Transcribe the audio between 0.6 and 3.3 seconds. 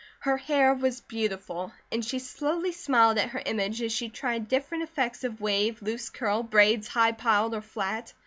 was beautiful and she slowly smiled at